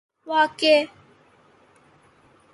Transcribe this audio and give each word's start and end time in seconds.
واقعی 0.27 0.89